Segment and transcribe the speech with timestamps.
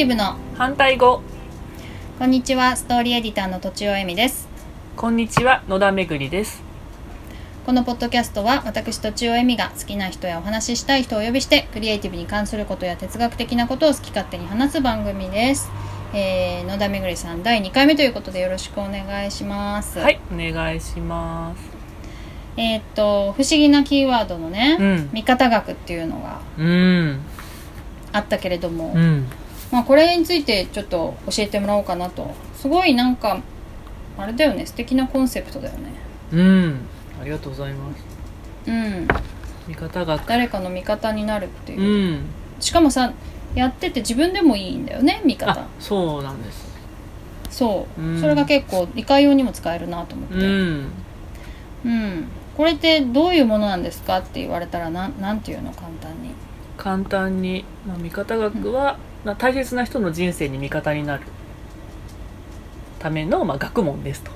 [0.00, 1.20] ティブの反対語。
[2.18, 4.48] こんにちはストーリーエディターのとちおえみです。
[4.96, 6.62] こんにちは野田めぐりです。
[7.66, 15.68] このポッドキャストは私とちおえみが好きな人やお話ししたい人をお呼びしてクリエイティブに関することや哲学的なことを好き勝手に話す番組です、
[16.14, 19.98] えー、野田めぐりさん第2回目ということでよろしくお願いします。
[19.98, 21.62] はいお願いします。
[22.56, 25.10] えーっと不思議なキーワードのね、うん。
[25.12, 27.20] 見方学っていうのがうん。
[28.12, 29.26] あったけれども、うん
[29.70, 32.34] まあ、これについてちょっと教えてもらおうかなと。
[32.56, 33.40] すごいなんか
[34.18, 34.66] あれだよね。
[34.66, 35.92] 素敵なコンセプトだよね。
[36.32, 36.80] うん。
[37.20, 38.04] ありがとうございます。
[38.66, 39.08] うん。
[39.68, 40.18] 味方が。
[40.26, 41.80] 誰かの味方になるっていう。
[41.80, 42.20] う、ん。
[42.58, 43.12] しかもさ
[43.54, 45.52] やってて自分でもいいんだよね味方。
[45.52, 46.68] あそうなんです。
[47.50, 48.20] そう、うん。
[48.20, 50.34] それが結構いかようにも使えるなと思って。
[50.34, 50.90] うん。
[51.84, 52.24] うん。
[52.56, 55.72] これってどういうものなんですかって言われたらなんなんていうの？
[55.72, 56.30] 簡単に。
[56.76, 61.22] 簡単に、まあ、味方学は、まあ大切な人の人生に味方になる
[62.98, 64.30] ための、まあ、学問ですと、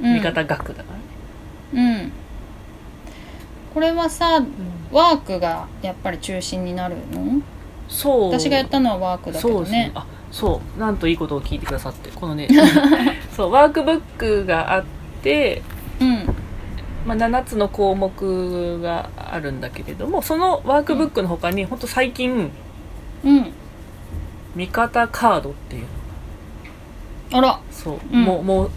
[0.00, 0.14] うん。
[0.14, 0.92] 味方学だか
[1.74, 2.12] らね、うん。
[3.74, 4.42] これはさ
[4.90, 7.42] ワークがやっぱり中心になるの？
[7.88, 8.32] そう。
[8.32, 9.92] 私がやったのはワークだけどね。
[9.94, 10.80] そうあそう。
[10.80, 12.48] なんといいことを聞いてくださってこのね
[13.36, 14.84] そうワークブックがあっ
[15.22, 15.62] て、
[16.00, 16.26] うん。
[17.06, 21.78] まあ、7つの項目があるんだけれどもそのワークブックの他に、ほん。
[21.78, 22.50] と最近
[23.24, 23.52] うん
[24.56, 25.86] 味方カードっていう
[27.32, 27.60] あら。
[27.70, 28.24] そう、うん。
[28.24, 28.70] もうもう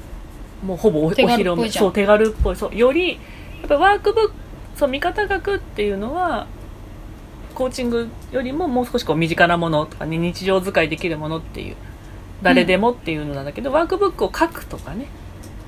[0.66, 1.86] もうほぼおお手披軽っぽいじゃん。
[1.86, 2.56] 露目そう手軽っぽい。
[2.56, 3.18] そうよりや
[3.66, 4.34] っぱワークブック
[4.76, 6.48] そう味方学っていうのは
[7.56, 11.76] コーチングよりももう少しこう身近なものとかね日常使いできるものっていう
[12.42, 15.08] 誰でもっていうのなんだけど、ワークブックを書くとかね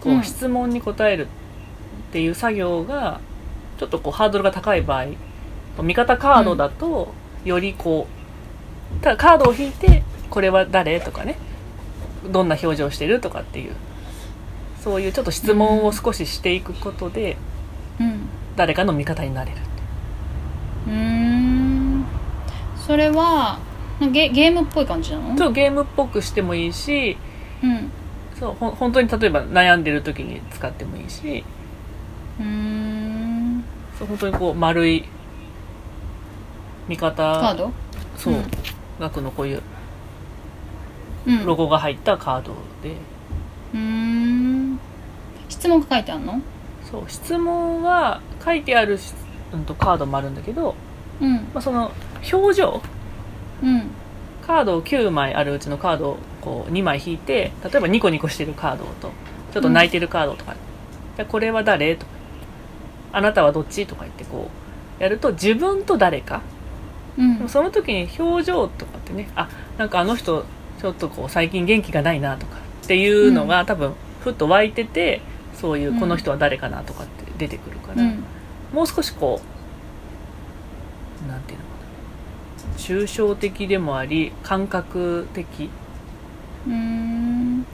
[0.01, 0.19] こうん。
[0.19, 3.19] う質問に答えるっていう作業が
[3.77, 5.07] ちょっとこうハードルが高い場合
[5.81, 7.13] 味方カードだと
[7.43, 8.20] よりこう
[9.01, 10.99] ただカードを引いてこれは誰？
[11.01, 11.37] とかね。
[12.31, 13.19] どんな表情してる？
[13.19, 13.75] とかっていう。
[14.79, 17.37] そういうちょっと質問を少ししていくことで
[17.99, 18.27] うん。
[18.55, 19.57] 誰かの味方になれる。
[20.87, 22.05] うーん。
[22.77, 23.59] それは
[23.99, 25.35] ゲゲームっぽい感じなの？
[25.35, 27.17] とゲームっぽくしてもいいし
[27.63, 27.91] うん。
[28.39, 31.43] そうほん本当に例えば悩んでる時に使ってもいいし。
[32.39, 33.63] うーん。
[33.97, 35.05] そう本当にこう丸い
[36.87, 37.71] 味カー方ド？
[38.17, 38.43] そう、うん
[39.01, 39.61] 額のこういう
[41.27, 41.45] うん。
[41.45, 42.95] ロゴが入ったカードで、
[43.73, 44.79] うーん。
[45.49, 46.41] 質問が書いてあるの？
[46.89, 49.13] そう質問は書いてあるし、
[49.53, 50.75] うん、とカードもあるんだけど、
[51.19, 51.35] うん。
[51.35, 51.91] まあ、その
[52.31, 52.81] 表情
[53.61, 53.89] うん。
[54.41, 59.11] カードを9枚あるうちのカードをこう2枚引いて例えばニコニコしてるカードと
[59.53, 60.55] ちょっと泣いてるカードとか、
[61.15, 61.95] じゃあこれは誰？
[61.95, 62.11] とか。
[63.13, 63.85] あなたはどっち？
[63.85, 64.49] とか言ってこ
[64.99, 66.41] うやると自分と誰か
[67.17, 67.37] うん。
[67.37, 70.45] でもその時に表情とかってねあなんかあの人
[70.79, 75.21] ちょっとこう最近元気がないなとかっていうのが、多分ふっと湧いてて
[75.53, 75.99] そういううん。
[75.99, 78.23] この人は誰かなとかって出てくるから、うん。
[78.73, 79.39] もう少しこ
[81.25, 81.71] うなんていうのか
[82.73, 82.77] な。
[82.77, 85.69] 抽象的でもあり感覚的。
[86.67, 87.65] うーん。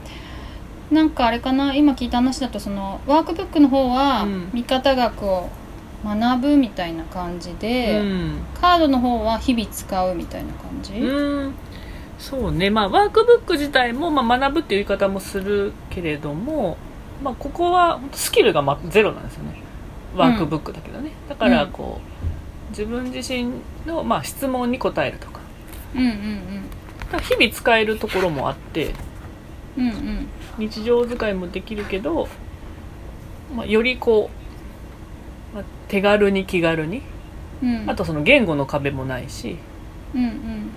[0.90, 4.50] なんかあれかな今聞いた話だとそのワークブックの方はうん。
[4.52, 5.48] 見方学を
[6.04, 8.38] 学ぶみたいな感じで、うん。
[8.60, 11.54] カードの方は日々使うみたいな感じ、うん。
[12.18, 12.70] そうね。
[12.70, 16.76] まあワークブック自体も、まあ、学ぶっていう言い方もするけれども、
[17.22, 19.62] まあ、ここはスキルがまゼロなんですよね。
[20.16, 23.50] ワークブックだけどね、だからこう自分自身
[23.86, 25.40] の、まあ、質問に答えるとか。
[25.94, 26.38] うんうん
[27.10, 28.94] だから日々使えるところもあって
[29.78, 30.28] うんうんうん。
[30.58, 32.28] 日常使いもできるけど、
[33.54, 34.37] まあ、よりこう、
[35.54, 37.02] まあ、手軽に気軽に。
[37.62, 37.90] うん。
[37.90, 39.56] あとその言語の壁もないし。
[40.14, 40.70] うんうん。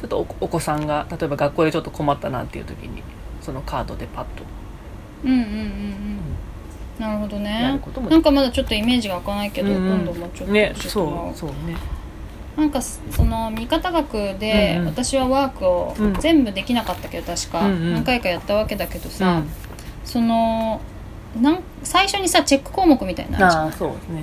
[0.00, 3.02] ちょっとおお子さんが例えば学校でちょっと困ったなっていう時に
[3.40, 4.44] そのカードでパッと。
[5.24, 6.18] うんうんうんうん。
[6.98, 9.96] なるほどやねなんかまだちょっとイメージが湧かないけど、うんうん。
[10.02, 11.34] 今度もうちょっとねそうう。
[11.34, 11.76] そうね。
[12.56, 16.14] なんかその見方学で、私はワークをうん。
[16.14, 19.48] 全部できなかったけど確か、何回かやったわけだけどさ、うん。
[20.04, 20.80] その
[21.40, 23.64] なん最初にさチェック項目みたいなのあるじゃん。
[23.64, 24.22] ああそうですね。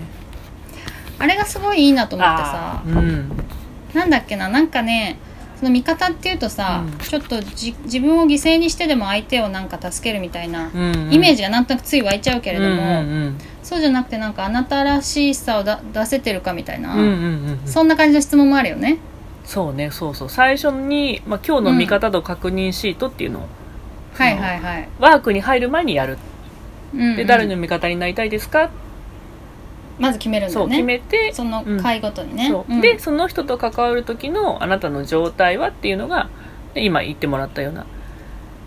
[1.19, 2.83] あれがすごいいいなと思ってさ。
[2.85, 3.31] うん。
[3.93, 5.17] なんだっけななんかね
[5.57, 6.97] その味方っていうとさ、うん。
[6.97, 17.13] ちょっとじ自分を犠牲にしてでも相手をなんか助けるみたいな、うんイメージがなんとなくつい湧いちゃうけれども、うんうんそうじゃなくてなんかあなたらしさをだ出せてるかみたいな、うんうんうん。
[17.13, 18.97] うんそんな感じの質問もあるよね。
[19.45, 20.29] そうねそうそう。
[20.29, 23.47] 最初に、まあ、今日の見方と確認シートっていうのを、
[24.15, 24.89] はいはいはい。
[24.99, 26.13] ワークに入る前にやる。
[26.13, 26.32] うんうん
[26.93, 28.69] で誰の味方になりたいですか？
[29.99, 32.71] まず決めるんだそうよね決めてその回ごとにね、そう。
[32.71, 32.81] うん。
[32.81, 36.29] でその人と関わる時のあなたの状態はっていうのが
[36.73, 37.81] で今言ってもらったような、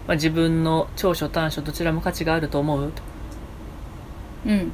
[0.06, 3.02] まあ、自分の長所短所どちらも価値があると思うと。
[4.46, 4.72] うん。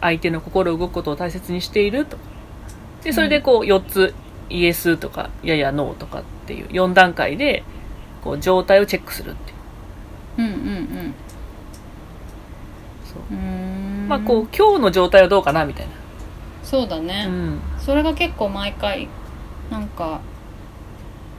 [0.00, 2.16] 相手の心動くことを大切にしていると。
[3.02, 4.14] でそれでこう4つ
[4.50, 7.62] イエスとかややノーとかっていう4段階で
[8.22, 9.58] こう状態をチェックするっていう。
[10.38, 11.14] うんうん
[14.08, 15.86] まあこう今日の状態はどうかなみたい
[16.62, 19.08] そうだね、な、うん、それが結構毎回
[19.70, 20.20] なんか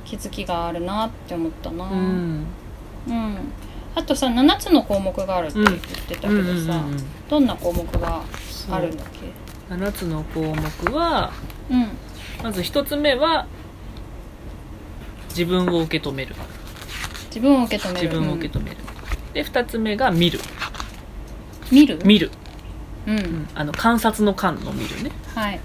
[0.06, 1.86] 気づきがあるなって思ったな。
[1.86, 2.45] うん。
[3.07, 3.38] うん。
[3.94, 6.83] あとさ7つの項目があるって言ってたけどさ、
[7.30, 8.24] どんな項目が
[8.71, 9.07] あるんだっ
[9.69, 11.31] け？7つの項目は
[11.69, 11.89] うん。
[12.44, 13.45] まず1つ目は
[15.30, 16.33] 自分を受け止める。
[17.27, 18.07] 自分を受け止める。
[18.07, 18.77] 自分を受け止める、
[19.33, 20.39] で2つ目が見る。
[20.39, 20.58] うん
[21.71, 22.00] 見る？
[22.04, 22.31] 見る、
[23.07, 25.12] うん、うんあの観察の観の見るね。
[25.36, 25.60] はい。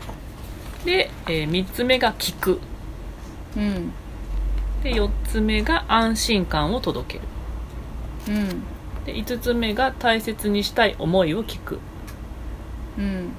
[0.84, 2.60] で、え3つ目が聞く。
[3.56, 3.92] うん。
[4.82, 8.34] で4つ目が安心感を届ける。
[8.36, 8.48] うん。
[9.04, 11.78] で5つ目が大切にしたい思いを聞く。
[12.98, 13.32] うん。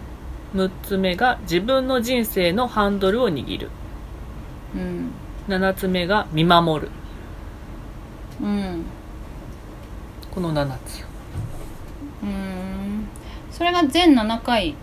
[0.56, 3.69] 6つ目が自分の人生のハンドルを握る。
[4.75, 5.12] うん。
[5.47, 6.91] 7つ目が見守る。
[8.41, 8.85] うん。
[10.33, 11.06] この7つ
[12.25, 13.07] うん。
[13.51, 14.75] それが全7回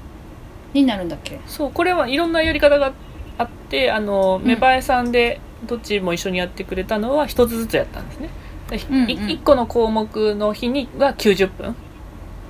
[0.73, 1.41] になるんだっけ？
[1.47, 2.93] そうこれはいろんなやり方が
[3.39, 4.47] あってあのうん。
[4.47, 8.31] 芽生えさんでどっちも一緒にやってくれたのは1つずつやったんですね。
[8.71, 9.07] でうんうん。
[9.07, 11.75] 1個の項目の日には90分。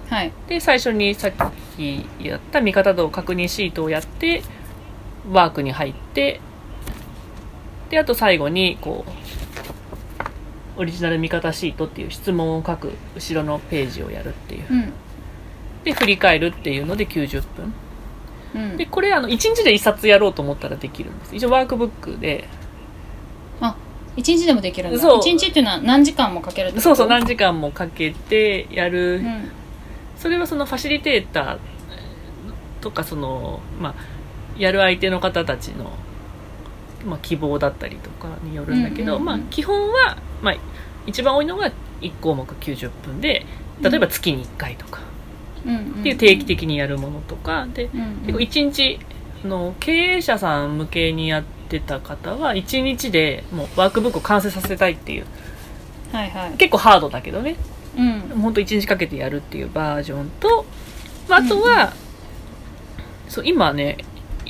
[0.09, 0.33] はい。
[0.47, 1.33] で最初にさっ
[1.77, 4.43] きやった見方度確認シートをやって
[5.31, 6.41] ワークに入って
[7.91, 9.11] であと最後にこう
[10.77, 14.67] オリジナル見方シートっていう質問を書く後ろのページをやるっていう。
[14.71, 14.93] うん。
[15.85, 17.75] で振り返るっていうので90分。
[18.55, 18.77] うん。
[18.77, 21.37] でこれあの1日で1冊やろうと思ったらできるんです。
[21.37, 22.49] 一応ワークブックで。
[23.61, 23.77] あ
[24.17, 24.99] 一日でもできるんだ。
[24.99, 25.19] そう。
[25.19, 26.83] 一日っていうのは何時間もかけるってこと？
[26.83, 29.51] そうそう何時間もかけてやる、うん。
[30.17, 31.59] それはそのファシリテーター
[32.81, 33.95] とかそのまあ
[34.57, 35.91] やる相手の方たちの、
[37.07, 40.57] まあ、希望だったりとかによるんだけど、まあ基本は、まあ、
[41.07, 43.47] 一番多いのが1項目90分で
[43.81, 45.01] 例えば月に1回とか。
[45.65, 47.67] うんっていう定期的にやるものとか。
[47.73, 48.17] でうんうん。
[48.27, 48.99] 結構1日
[49.45, 55.27] あの経営者さん向けにやってた方は1日でもうワークブックを完成させたいっていう。
[56.13, 56.53] はいはい。
[56.53, 57.57] 結構ハードだけどね。
[57.97, 58.21] うん。
[58.43, 60.67] 本当1日かけてやるっていうバージョンと、
[61.29, 61.93] まあ、あとは、
[63.29, 63.97] そう今ね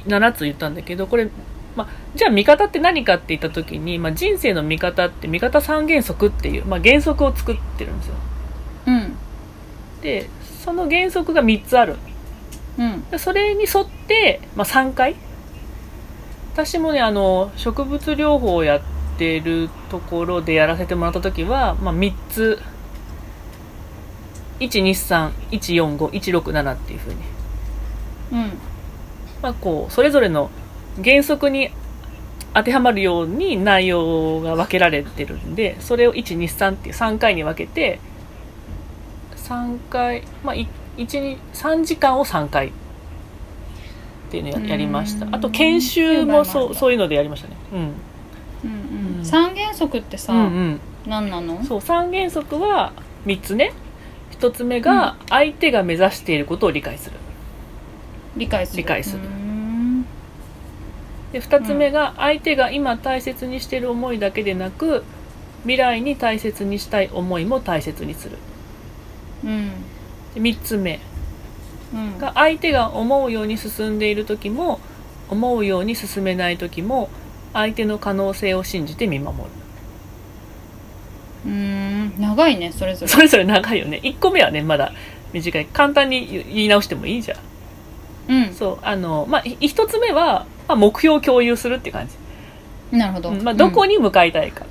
[0.07, 1.29] 7つ言ったんだけどこれ、
[1.77, 8.15] まあ、じゃあ見方って何かって言った時に、まあ、人生の見方って見方三原則っていう、まあ、原則を作ってるんですよ。
[8.87, 9.17] うん。
[10.03, 10.29] で
[10.65, 11.97] その原則が3つある。
[12.79, 13.09] うん。
[13.11, 15.17] でそれに沿って、まあ、3回。
[16.53, 18.81] 私もねあの植物療法をやっ
[19.17, 22.61] てるところでやらせてもらった時は、まあ、3つ。
[24.61, 27.17] 12314516っていうふうに、
[28.33, 28.53] うん。
[29.43, 30.51] まあ、こうそれぞれの
[31.03, 31.71] 原則に
[32.55, 37.99] 当てはまるように内容が分けられてるんでそれを123っていう3回に分けて
[39.37, 40.69] 3回まあい
[40.99, 42.71] 1 3時間を3回っ
[44.31, 45.27] ていうのややりました。
[45.27, 45.35] うん。
[45.35, 47.57] あと研修もそうそういうのでやりましたね。
[47.73, 47.79] うん。
[47.79, 47.89] うんう
[49.17, 49.19] ん。
[49.19, 49.25] うん。
[49.25, 50.81] 三原則ってさ、うんうん。
[51.07, 51.63] 何なの？
[51.65, 52.93] そう3原則は
[53.27, 53.73] 3つね。
[54.39, 57.17] 1つ目が相手が目指していることを理解する。
[58.37, 58.83] 理解する。
[58.83, 59.23] 理解する。
[59.23, 59.42] うーん
[61.33, 65.03] で2つ目が相手が今大切にしている思いだけでなく
[65.63, 68.39] 未来に大切にしたい思いも大切にする。
[69.45, 69.71] うん。
[70.35, 71.01] で3つ目
[71.95, 72.19] うん。
[72.19, 74.81] が相手が思うように進んでいる時も
[75.31, 77.09] 思うように進めない時も
[77.53, 79.45] 相手の可能性を信じて見守る。
[81.47, 82.21] うーん。
[82.21, 83.09] 長いねそれぞれ。
[83.09, 84.01] それぞれ長いよね。
[84.03, 84.93] 1個目はねまだ
[85.33, 85.67] 短い。
[85.67, 87.39] 簡単に言い直してもいいじゃん。
[88.29, 88.55] うん。
[88.55, 92.09] そうあのまあい一つ目は、まあ、目標を共有するって感
[92.91, 93.43] じ、なるほど、うん。
[93.43, 94.65] まあ、どこに向かいたいか、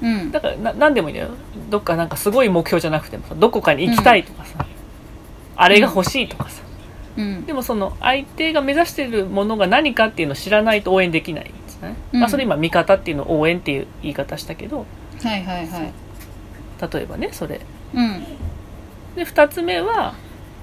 [0.00, 0.30] うん。
[0.30, 1.30] だからな何でもいいんだよ。
[1.70, 4.66] どっかなんかすごい目標じゃなくてもさどこかに行きたいとかさ、
[5.56, 6.62] あれが欲しいとかさ、
[7.16, 7.46] うん。
[7.46, 12.20] でもその相手が目指してるものが何かっていうのを知らないと応援できないんですね、うん。
[12.20, 14.86] まあ、それ今味方っていうのを応援っていう言い方したけど。
[15.22, 15.92] はいはいはい。
[16.94, 17.60] 例えばねそれ。
[17.94, 18.24] うん。
[19.14, 20.14] で2つ目は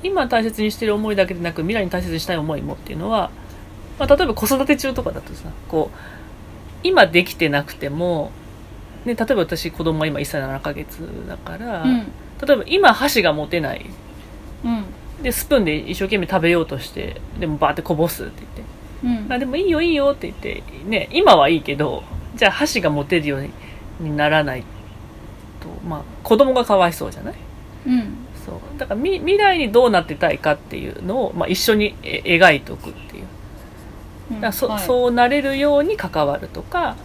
[0.01, 3.31] 今大切にしてる思いだけでなく未来に大切にしたい思いもっていうのは、
[3.99, 5.97] まあ、例えば子育て中とかだとさこう
[6.81, 8.31] 今できてなくても、
[9.05, 11.97] ね、例えば私子供は今1歳7ヶ月だから、うん。
[12.41, 13.85] 例えば今箸が持てない。
[14.63, 14.85] うん。
[15.21, 18.43] でスプーンで一生懸命食べようとしてでもバーってこぼすって
[19.03, 19.25] 言って。
[19.25, 19.33] うん。
[19.33, 22.03] あでもいいよいいよって言ってね今はいいけど
[22.35, 23.49] じゃあ箸が持てるように
[23.99, 24.63] にならない
[25.59, 27.35] とまあ子供がかわいそうじゃない？
[27.87, 28.15] うん。
[28.45, 28.79] そう。
[28.79, 33.23] だからみ未来にどうなってたいかっていうのを、まあ、一緒にえ描いておくっていう。
[33.23, 33.27] うん
[34.41, 34.85] だそ,、はい。
[34.85, 36.95] そうなれるように関わるとか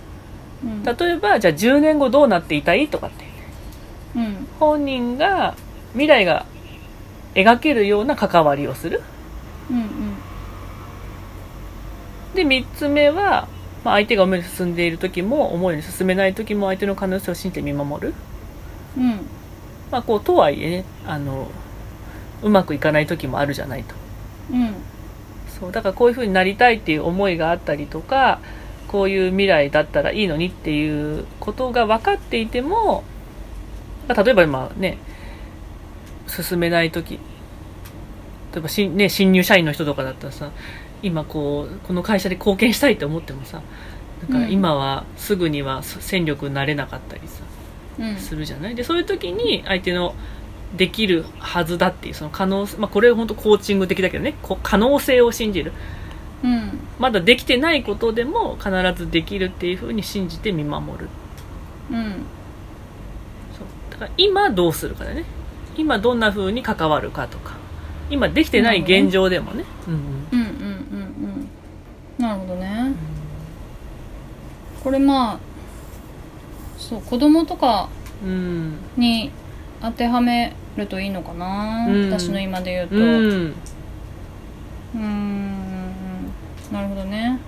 [0.63, 0.83] うん。
[0.83, 3.25] 例えばじゃあ10年後どうなっていたいとかって。
[4.17, 4.47] うん。
[4.59, 5.55] 本人が
[5.93, 6.47] 未来が
[7.35, 9.03] 描けるような関わりをする。
[9.71, 9.87] うんうん。
[12.35, 13.49] で3つ目は、
[13.85, 18.15] まあ、相手が思いに進んでいる時も思いに進めない時も相手の可能性を信じて見守る。
[18.97, 19.21] うん。
[19.91, 21.49] まあこうとはいえねあの
[22.43, 23.95] うまくいかない時もあるじゃないと。
[24.53, 24.75] うん
[25.59, 28.41] そうだからこういう風になりたいっていう思いがあったりとか
[28.89, 33.05] こういう未来だったらいいのにっていうことが分かっていても
[34.09, 34.99] まあ例えば今ね
[36.27, 37.21] 進めない時
[38.53, 40.51] 例えばし、ね、新入社員の人とかだったらさ
[41.03, 43.63] 今こうこの会社で貢献したいと思ってもさ
[44.23, 44.53] なんかうん。
[44.53, 47.43] 今はすぐには戦力になれなかったりさ、
[47.99, 48.17] うん。
[48.17, 48.75] するじゃない？
[48.75, 50.15] でそういう時に相手の
[50.77, 55.73] できるはずだっていうその可能性、まあ、これ本当コーチング的だけどねこ可能性を信じる。
[56.43, 56.79] うん。
[56.99, 61.09] まだできてないことでも必ずできるっていうふうに信じて見守る。
[61.91, 62.05] うん。
[63.57, 63.93] そう。
[63.93, 65.25] だから今どうするかだね。
[65.77, 67.55] 今どんなふうに関わるかとか。
[68.11, 69.65] 今できてない現状でもね。
[69.89, 70.01] うんうん。
[70.01, 71.01] うんうんうん
[71.39, 71.49] うん。
[72.19, 72.93] なるほどね。
[74.83, 75.39] これまあ
[76.77, 77.89] そう子供とか
[78.23, 78.77] うん。
[78.97, 79.31] に
[79.81, 82.11] 当てはめるといいのかな、うん。
[82.11, 82.97] 私の今で言うと。
[82.97, 82.99] う
[84.97, 85.55] うん
[86.73, 87.39] なるほどね。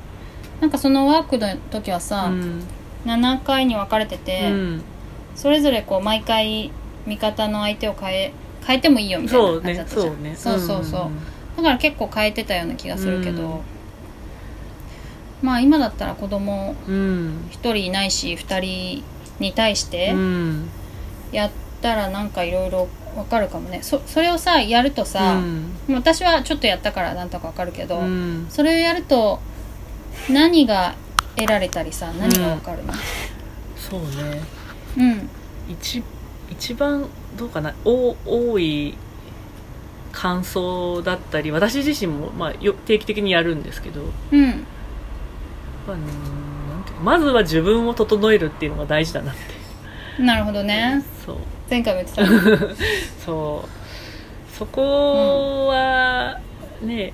[0.60, 2.62] なんかそのワークの時はさ、うん。
[3.04, 4.82] 7回に分かれてうて、ん。
[5.34, 6.70] それぞれこう毎回
[7.06, 8.32] 味方の相手を変え
[8.66, 10.14] 変えてもいいよみたいそうねな感じだったじゃん。
[10.14, 10.36] そうね。
[10.36, 11.10] そうそうそう。
[11.56, 13.60] だから結構変えてたような気がするけど、うん。
[15.42, 17.48] まあ今だったら子供うん。
[17.50, 19.04] 1人いないし2人
[19.38, 20.68] に対してうん。
[21.32, 21.50] やっ
[21.82, 23.80] たらなんかいろいろ分かるかもね。
[23.82, 25.34] そそれをさやるとさ、
[25.88, 25.94] うん。
[25.94, 28.46] 私はちょっとやったからなんとか分かるけど、うん。
[28.48, 29.40] それをやると
[30.30, 30.94] 何が
[31.34, 32.92] 得られたりさ何が分かるの？
[33.76, 34.42] そうね。
[34.96, 35.28] うん。
[35.68, 36.02] 一
[36.50, 37.06] 一番
[37.36, 37.74] どうかな？
[37.84, 38.94] お多い
[40.12, 44.66] 感想だったり私自身も、まあ、よ定期的にやるんですけど、うん。
[45.86, 45.96] まあ、
[47.02, 50.22] まずは自分を整えるっていうのが大事だなって。
[50.22, 51.04] なるほどね。
[51.24, 51.36] そう
[51.68, 52.74] 前回も言ってた。
[53.24, 53.68] そう。
[54.56, 56.40] そこは
[56.80, 57.12] ね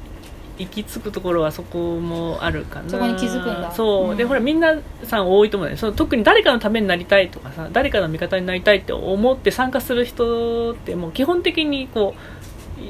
[0.59, 2.91] 行き着くところはそこもあるかな。
[2.91, 3.73] そこに気づくんだ。
[3.73, 4.17] そう、うん。
[4.17, 12.15] でほらみんなさん多いと思うねその特に誰かのためになりたいとかさ誰かの味方になりたいって思って参加する人ってもう基本的にこ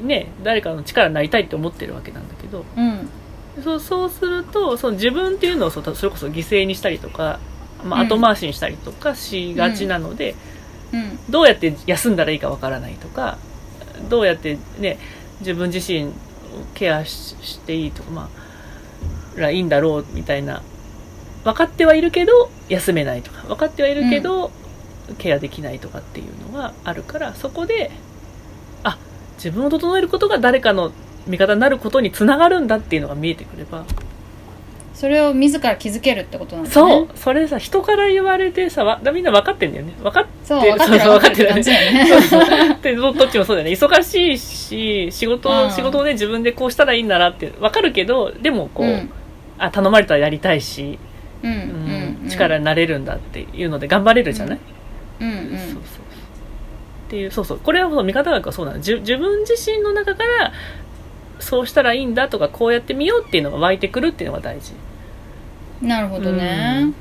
[0.01, 2.65] うね誰かの力になりたいって思ってるわけなんだけど。
[2.77, 3.09] うん。
[3.63, 7.39] そうそうするとその自分っていうのをそれこそ犠牲にしたりとか、
[7.83, 8.07] まあ、うん。
[8.07, 10.52] 後回しにしたりとかしがちなので、うん
[11.29, 13.37] どうやって休んだらいいかわからないとか
[14.09, 14.97] どうやってね
[15.39, 16.11] 自分自身を
[16.73, 18.29] ケアししていいとかま
[19.37, 20.61] あらいいんだろうみたいな
[21.43, 24.51] 分かってはいるけど休めないとか分かってはいるけど、
[25.17, 27.91] ケアできないとかっていうのがあるからそこで
[28.83, 28.97] あ
[29.35, 30.93] 自分を整えることが誰かの
[31.27, 33.85] 味方になることにつながるんだっていうのが見えてくれば
[34.93, 36.73] それを自ら気づけるってことなんだね。
[36.73, 37.07] そう。
[37.15, 39.93] それさ人から言われてさわみんな分かってんだよね。
[40.01, 41.49] 分かっそうで 分かってる分かってる。
[41.49, 42.05] 感じだよね。
[42.07, 42.77] そうそう。
[42.81, 43.73] でどどっちもそうだよね。
[43.73, 45.71] 忙しいし仕事、うん。
[45.71, 49.09] 仕事をね自分でこうしたらいいんだなって分かるけどでもこう、うん。
[49.57, 50.99] あ頼まれたらやりたいし、
[51.43, 52.29] うんううんんうん。
[52.29, 54.59] 力になれるんだっていうので頑張れるじゃない、
[55.21, 55.35] うんうん。
[55.35, 55.57] そうそう。
[55.57, 55.81] そう
[57.07, 57.59] っていうそうそう。
[57.59, 58.77] これはその見方学はそうなの。
[58.77, 60.51] 自自分自身の中から
[61.39, 64.73] そうしたらいいんだとかこうやってみようっていうのが湧いてくるっていうのが大事。
[65.81, 66.93] なるほどね。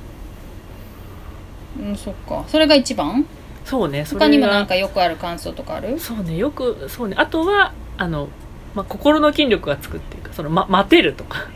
[1.81, 2.45] うん、そっか。
[2.49, 3.25] それが一番？
[3.65, 4.27] そうねそれが。
[4.27, 5.99] 他にもなんかよくある感想とかある？
[5.99, 7.15] そうねよくそうね。
[7.19, 8.29] あとはあの、
[8.75, 11.47] まあ、心の筋力がつくっていうかその、ま、待てるとか。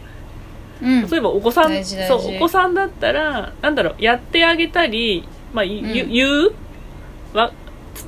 [0.81, 1.11] うん。
[1.11, 2.23] 例えばお子さん大事大事。
[2.25, 5.93] そうお子さんだったらなんだろうやってあげたり、まあ、いうん。
[5.93, 6.55] 言言う？
[7.35, 7.53] は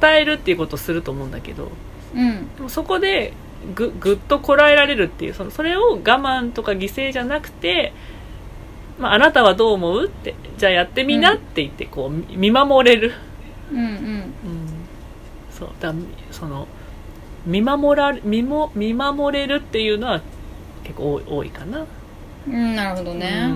[0.00, 1.70] 伝えるっていうことをすると思うんだけど。
[2.14, 2.54] うん。
[2.56, 3.32] でもそこで
[3.74, 7.92] ぐぐっとこらえられるっていうそのそれを我慢とか犠牲じゃなくて、
[8.98, 13.12] まあ、あなたはどう思うってじゃあやってみなって言ってこうみ見守れる、
[13.70, 13.84] うんうん。
[13.84, 14.32] うん、
[15.50, 15.92] そうだ
[16.30, 16.68] その
[17.46, 20.22] 見守られ見も見守れるっていうのは
[20.84, 21.86] 結構多い多いかな。
[22.46, 23.46] うんなるほどね、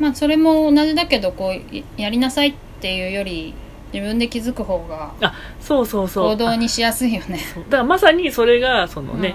[0.00, 0.04] うん。
[0.04, 3.54] まあそれも同じだけどこういやりなさいっていうより
[3.92, 5.14] 自分で気づく方が
[5.60, 6.30] そうそうそう。
[6.30, 7.40] 行動にしやすいよね。
[7.54, 9.34] だからまさにそれがそのね、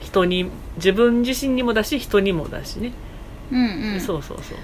[0.00, 2.92] 人に自分自身にもだし人にもだしね、
[3.50, 3.94] うん、うん。
[3.94, 4.58] うんそうそうそう。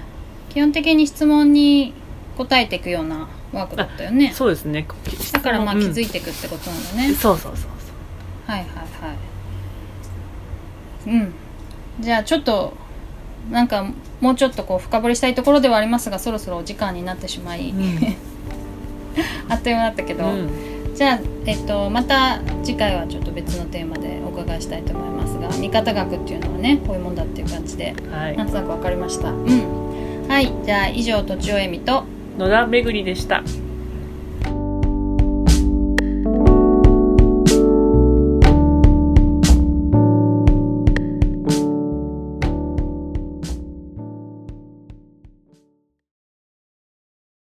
[0.49, 1.93] 基本的に質問に
[2.37, 4.31] 答えていくようなワークだったよね。
[4.33, 4.87] そうですね。
[5.33, 5.81] だからまあうん。
[5.81, 7.71] 気づいていくってことなんだね、そうそうそうそう。
[8.51, 9.13] はいはいは
[11.07, 11.09] い。
[11.09, 11.33] うん。
[11.99, 12.73] じゃあちょっと
[13.51, 13.85] なんか
[14.21, 17.99] もうちょっとこう深掘りしたいところではありますがそろそろお時間になってしまい、うん
[19.49, 20.49] あっという間だったけど、うん。
[20.95, 28.37] じゃあ、えっと、また次回はちょっと別のテーマでお伺いしたいと思いますが見方学っていうのはねこういうもんだっていう感じではい。
[28.37, 29.29] なんとなく分かりました。
[29.29, 30.27] うん。
[30.27, 30.51] はい。
[30.65, 32.03] じゃあ以上とちおえみと
[32.37, 33.43] 野田めぐりでした